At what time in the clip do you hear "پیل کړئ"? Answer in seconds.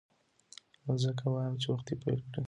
2.01-2.39